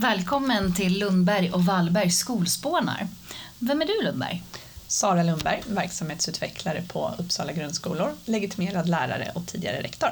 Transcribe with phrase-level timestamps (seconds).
[0.00, 3.08] Välkommen till Lundberg och Wallberg skolspånar.
[3.58, 4.42] Vem är du Lundberg?
[4.86, 10.08] Sara Lundberg, verksamhetsutvecklare på Uppsala grundskolor, legitimerad lärare och tidigare rektor.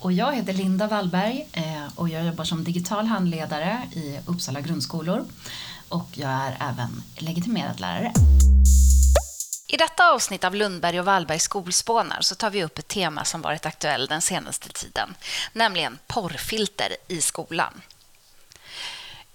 [0.00, 5.24] Och jag heter Linda Wallberg eh, och jag jobbar som digital handledare i Uppsala grundskolor
[5.88, 8.12] och jag är även legitimerad lärare.
[9.68, 13.42] I detta avsnitt av Lundberg och Wallberg skolspånar så tar vi upp ett tema som
[13.42, 15.14] varit aktuellt den senaste tiden,
[15.52, 17.82] nämligen porrfilter i skolan.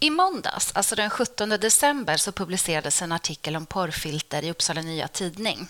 [0.04, 5.08] I måndags, alltså den 17 december, så publicerades en artikel om porrfilter i Uppsala Nya
[5.08, 5.68] Tidning.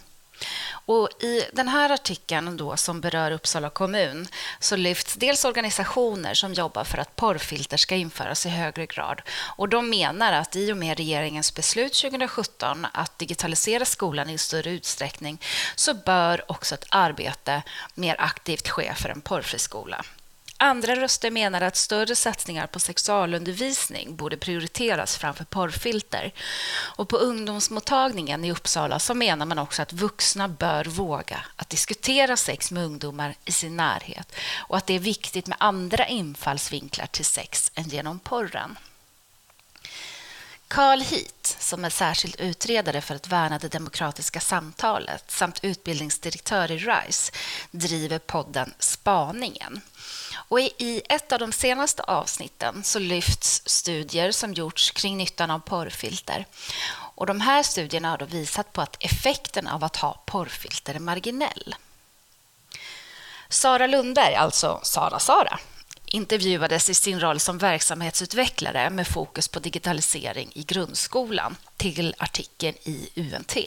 [0.86, 4.28] Och I den här artikeln då, som berör Uppsala kommun
[4.60, 9.22] så lyfts dels organisationer som jobbar för att porrfilter ska införas i högre grad.
[9.56, 14.70] Och De menar att i och med regeringens beslut 2017 att digitalisera skolan i större
[14.70, 15.42] utsträckning
[15.76, 20.06] så bör också ett arbete mer aktivt ske för en porrfri skola.
[20.64, 26.34] Andra röster menar att större satsningar på sexualundervisning borde prioriteras framför porrfilter.
[26.96, 32.38] Och på ungdomsmottagningen i Uppsala så menar man också att vuxna bör våga att diskutera
[32.38, 34.36] sex med ungdomar i sin närhet
[34.68, 38.78] och att det är viktigt med andra infallsvinklar till sex än genom porren.
[40.68, 46.78] Carl Heath, som är särskild utredare för att värna det demokratiska samtalet samt utbildningsdirektör i
[46.78, 47.32] RISE,
[47.72, 49.82] driver podden Spaningen.
[50.52, 55.60] Och I ett av de senaste avsnitten så lyfts studier som gjorts kring nyttan av
[55.60, 56.46] porrfilter.
[57.16, 61.76] Och de här studierna har visat på att effekten av att ha porrfilter är marginell.
[63.50, 65.60] Sara Lundberg, alltså Sara Sara,
[66.06, 73.10] intervjuades i sin roll som verksamhetsutvecklare med fokus på digitalisering i grundskolan till artikeln i
[73.16, 73.58] UNT.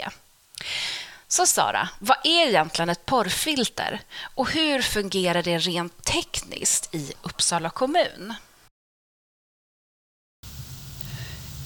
[1.28, 4.00] Så Sara, vad är egentligen ett porrfilter
[4.34, 8.34] och hur fungerar det rent tekniskt i Uppsala kommun?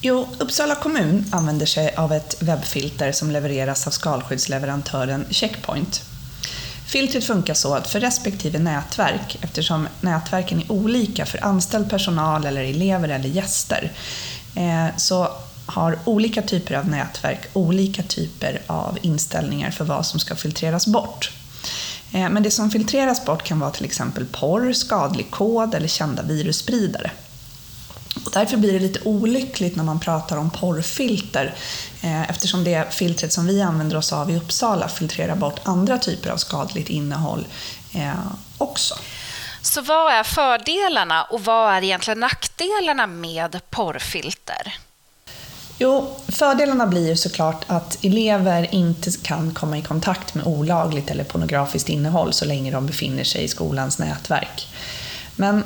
[0.00, 6.02] Jo, Uppsala kommun använder sig av ett webbfilter som levereras av skalskyddsleverantören Checkpoint.
[6.88, 12.64] Filtret funkar så att för respektive nätverk, eftersom nätverken är olika för anställd personal eller
[12.64, 13.92] elever eller gäster,
[14.56, 15.32] eh, så
[15.68, 21.32] har olika typer av nätverk olika typer av inställningar för vad som ska filtreras bort.
[22.12, 26.22] Eh, men det som filtreras bort kan vara till exempel porr, skadlig kod eller kända
[26.22, 27.10] virusspridare.
[28.24, 31.54] Och därför blir det lite olyckligt när man pratar om porrfilter
[32.00, 36.30] eh, eftersom det filtret som vi använder oss av i Uppsala filtrerar bort andra typer
[36.30, 37.46] av skadligt innehåll
[37.94, 38.12] eh,
[38.58, 38.94] också.
[39.62, 44.78] Så vad är fördelarna och vad är egentligen nackdelarna med porrfilter?
[45.80, 51.24] Jo, fördelarna blir ju såklart att elever inte kan komma i kontakt med olagligt eller
[51.24, 54.68] pornografiskt innehåll så länge de befinner sig i skolans nätverk.
[55.36, 55.64] Men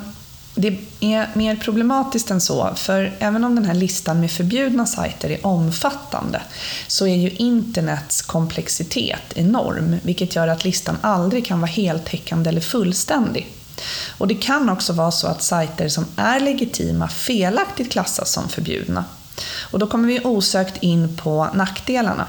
[0.55, 5.29] det är mer problematiskt än så, för även om den här listan med förbjudna sajter
[5.29, 6.41] är omfattande
[6.87, 12.61] så är ju internets komplexitet enorm, vilket gör att listan aldrig kan vara heltäckande eller
[12.61, 13.47] fullständig.
[14.17, 19.05] Och det kan också vara så att sajter som är legitima felaktigt klassas som förbjudna.
[19.61, 22.27] Och då kommer vi osökt in på nackdelarna.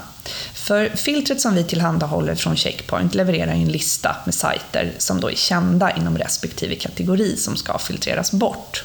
[0.53, 5.35] För filtret som vi tillhandahåller från Checkpoint levererar en lista med sajter som då är
[5.35, 8.83] kända inom respektive kategori som ska filtreras bort.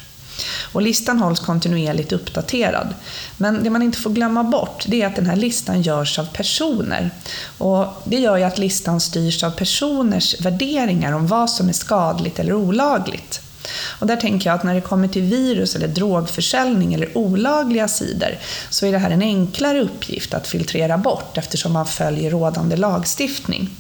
[0.73, 2.95] Och listan hålls kontinuerligt uppdaterad.
[3.37, 6.25] Men det man inte får glömma bort det är att den här listan görs av
[6.25, 7.11] personer.
[7.59, 12.39] Och det gör ju att listan styrs av personers värderingar om vad som är skadligt
[12.39, 13.41] eller olagligt.
[13.73, 18.39] Och där tänker jag att när det kommer till virus eller drogförsäljning eller olagliga sidor
[18.71, 23.71] så är det här en enklare uppgift att filtrera bort eftersom man följer rådande lagstiftning.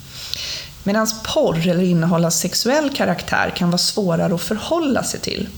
[0.85, 5.49] Medan porr eller innehåll av sexuell karaktär kan vara svårare att förhålla sig till.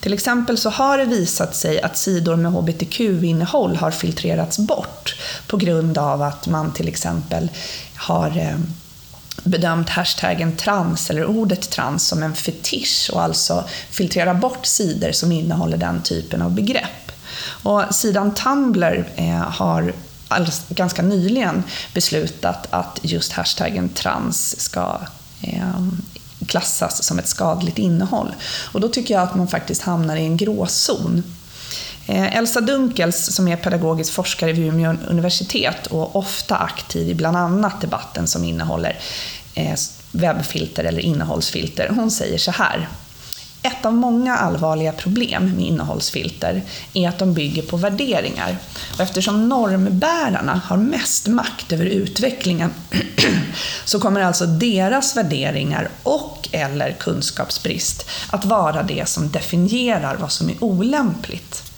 [0.00, 5.16] Till exempel så har det visat sig att sidor med hbtq-innehåll har filtrerats bort
[5.46, 7.48] på grund av att man till exempel
[7.94, 8.58] har eh,
[9.44, 15.32] bedömt hashtaggen trans eller ordet trans som en fetisch och alltså filtrera bort sidor som
[15.32, 17.12] innehåller den typen av begrepp.
[17.62, 19.92] Och sidan Tumblr eh, har
[20.68, 21.62] ganska nyligen
[21.94, 25.00] beslutat att just hashtaggen trans ska
[25.42, 26.02] ehm,
[26.46, 28.34] klassas som ett skadligt innehåll.
[28.72, 31.22] Och då tycker jag att man faktiskt hamnar i en gråzon.
[32.06, 37.36] Eh, Elsa Dunkels, som är pedagogisk forskare vid Umeå universitet och ofta aktiv i bland
[37.36, 38.98] annat debatten som innehåller
[39.54, 39.74] Eh,
[40.12, 42.88] webbfilter eller innehållsfilter, hon säger så här.
[43.62, 46.62] Ett av många allvarliga problem med innehållsfilter
[46.94, 48.56] är att de bygger på värderingar.
[48.94, 52.70] Och eftersom normbärarna har mest makt över utvecklingen
[53.84, 60.50] så kommer alltså deras värderingar och eller kunskapsbrist att vara det som definierar vad som
[60.50, 61.69] är olämpligt.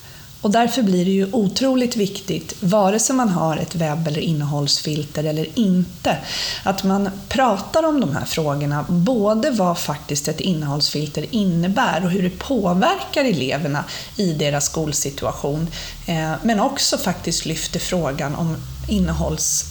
[0.43, 5.25] Och därför blir det ju otroligt viktigt, vare sig man har ett webb eller innehållsfilter
[5.25, 6.17] eller inte,
[6.63, 8.85] att man pratar om de här frågorna.
[8.89, 13.85] Både vad faktiskt ett innehållsfilter innebär och hur det påverkar eleverna
[14.17, 15.67] i deras skolsituation.
[16.07, 18.57] Eh, men också faktiskt lyfter frågan om
[18.89, 19.65] innehålls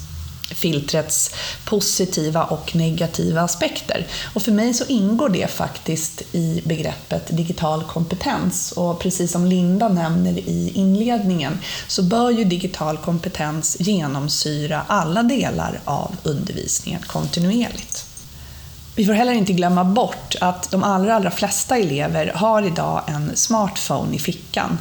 [0.51, 1.31] filtrets
[1.65, 4.07] positiva och negativa aspekter.
[4.33, 8.71] Och för mig så ingår det faktiskt i begreppet digital kompetens.
[8.71, 15.79] Och precis som Linda nämner i inledningen så bör ju digital kompetens genomsyra alla delar
[15.85, 18.10] av undervisningen kontinuerligt.
[18.95, 23.31] Vi får heller inte glömma bort att de allra, allra flesta elever har idag en
[23.35, 24.77] smartphone i fickan.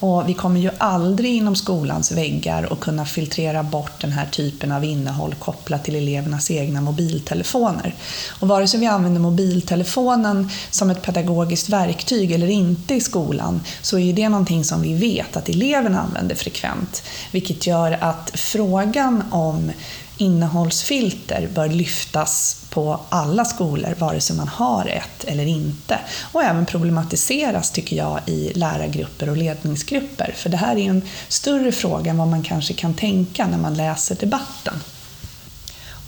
[0.00, 4.72] Och vi kommer ju aldrig inom skolans väggar att kunna filtrera bort den här typen
[4.72, 7.94] av innehåll kopplat till elevernas egna mobiltelefoner.
[8.40, 13.98] Och vare sig vi använder mobiltelefonen som ett pedagogiskt verktyg eller inte i skolan så
[13.98, 17.02] är det någonting som vi vet att eleverna använder frekvent.
[17.30, 19.70] Vilket gör att frågan om
[20.16, 25.98] innehållsfilter bör lyftas på alla skolor, vare sig man har ett eller inte.
[26.32, 30.34] Och även problematiseras, tycker jag, i lärargrupper och ledningsgrupper.
[30.36, 33.74] För det här är en större fråga än vad man kanske kan tänka när man
[33.74, 34.74] läser debatten.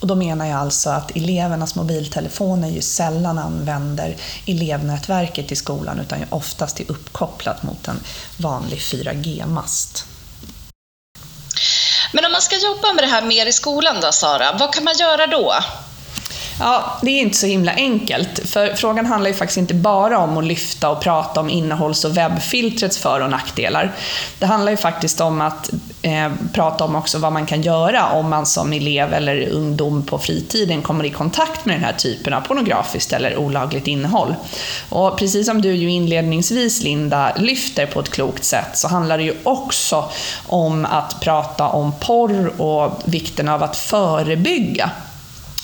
[0.00, 4.16] Och då menar jag alltså att elevernas mobiltelefoner ju sällan använder
[4.46, 8.00] elevnätverket i skolan utan ju oftast är uppkopplat mot en
[8.38, 10.06] vanlig 4G-mast.
[12.16, 14.84] Men om man ska jobba med det här mer i skolan då, Sara, vad kan
[14.84, 15.54] man göra då?
[16.60, 18.50] Ja, det är inte så himla enkelt.
[18.50, 22.16] För frågan handlar ju faktiskt inte bara om att lyfta och prata om innehålls och
[22.16, 23.92] webbfiltrets för och nackdelar.
[24.38, 25.70] Det handlar ju faktiskt om att
[26.06, 30.18] eh, prata om också vad man kan göra om man som elev eller ungdom på
[30.18, 34.34] fritiden kommer i kontakt med den här typen av pornografiskt eller olagligt innehåll.
[34.88, 39.24] Och precis som du ju inledningsvis, Linda, lyfter på ett klokt sätt så handlar det
[39.24, 40.10] ju också
[40.46, 44.90] om att prata om porr och vikten av att förebygga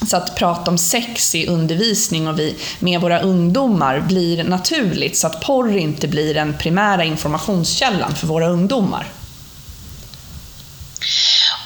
[0.06, 5.26] så att prata om sex i undervisning och vi, med våra ungdomar blir naturligt, så
[5.26, 9.06] att porr inte blir den primära informationskällan för våra ungdomar.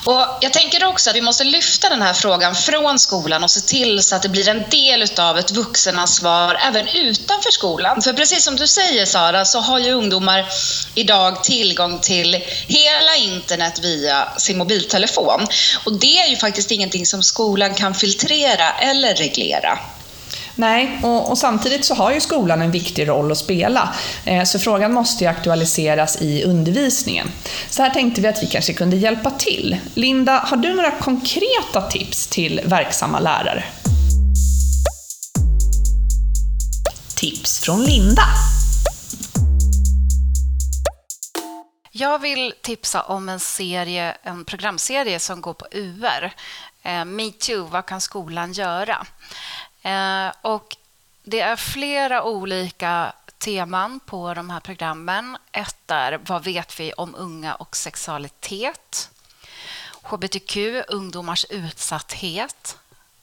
[0.06, 3.60] Och jag tänker också att vi måste lyfta den här frågan från skolan och se
[3.60, 8.02] till så att det blir en del utav ett vuxenansvar även utanför skolan.
[8.02, 10.46] För precis som du säger Sara, så har ju ungdomar
[10.94, 12.34] idag tillgång till
[12.66, 15.46] hela internet via sin mobiltelefon.
[15.84, 19.78] Och det är ju faktiskt ingenting som skolan kan filtrera eller reglera.
[20.58, 23.94] Nej, och, och, samtidigt så har ju skolan en viktig roll att spela.
[24.24, 27.28] Eh, så frågan måste ju aktualiseras i undervisningen.
[27.70, 29.76] Så här tänkte vi att vi kanske kunde hjälpa till.
[29.94, 33.64] Linda, har du några konkreta tips till verksamma lärare?
[37.16, 38.22] Tips från Linda.
[41.92, 46.32] Jag vill tipsa om en serie, en programserie som går på UR.
[46.82, 49.06] Eh, Metoo, vad kan skolan göra?
[49.86, 50.76] Eh, och
[51.22, 55.38] det är flera olika teman på de här programmen.
[55.52, 59.10] Ett är Vad vet vi om unga och sexualitet?
[60.02, 60.56] HBTQ,
[60.88, 62.78] ungdomars utsatthet.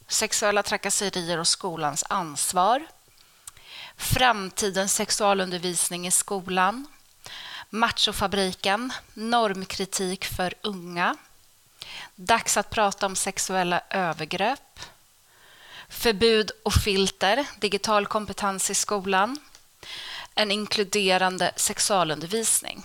[0.07, 2.85] Sexuella trakasserier och skolans ansvar.
[3.97, 6.87] Framtidens sexualundervisning i skolan.
[7.69, 11.15] Machofabriken, normkritik för unga.
[12.15, 14.79] Dags att prata om sexuella övergrepp
[15.89, 19.37] förbud och filter, digital kompetens i skolan,
[20.35, 22.83] en inkluderande sexualundervisning.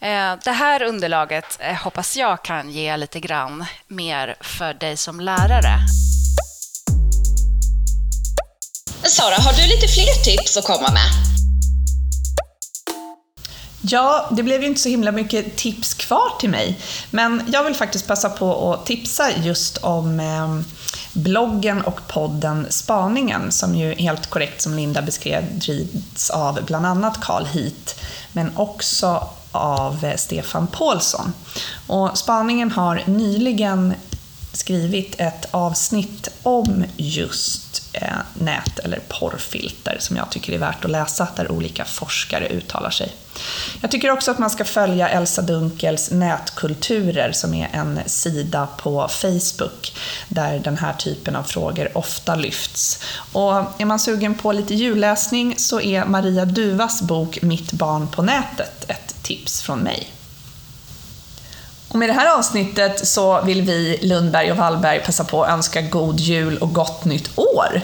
[0.00, 5.20] Eh, det här underlaget eh, hoppas jag kan ge lite grann mer för dig som
[5.20, 5.78] lärare.
[9.02, 11.10] Sara, har du lite fler tips att komma med?
[13.80, 16.78] Ja, det blev ju inte så himla mycket tips kvar till mig.
[17.10, 20.60] Men jag vill faktiskt passa på att tipsa just om eh,
[21.12, 27.20] bloggen och podden Spaningen som ju helt korrekt som Linda beskrev drivs av bland annat
[27.20, 28.00] Carl Heat
[28.32, 31.32] men också av eh, Stefan Paulsson.
[31.86, 33.94] Och Spaningen har nyligen
[34.52, 40.90] skrivit ett avsnitt om just eh, nät eller porrfilter som jag tycker är värt att
[40.90, 43.14] läsa, där olika forskare uttalar sig.
[43.80, 49.08] Jag tycker också att man ska följa Elsa Dunkels Nätkulturer som är en sida på
[49.08, 49.92] Facebook
[50.28, 53.02] där den här typen av frågor ofta lyfts.
[53.32, 58.22] Och är man sugen på lite julläsning så är Maria Duvas bok Mitt barn på
[58.22, 60.17] nätet ett tips från mig.
[61.88, 65.80] Och med det här avsnittet så vill vi Lundberg och Wallberg passa på att önska
[65.80, 67.82] god jul och gott nytt år.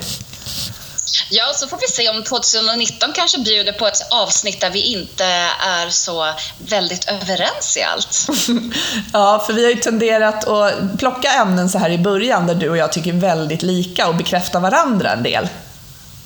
[1.30, 5.24] Ja, så får vi se om 2019 kanske bjuder på ett avsnitt där vi inte
[5.60, 6.26] är så
[6.58, 8.28] väldigt överens i allt.
[9.12, 12.70] ja, för vi har ju tenderat att plocka ämnen så här i början där du
[12.70, 15.48] och jag tycker väldigt lika och bekräfta varandra en del.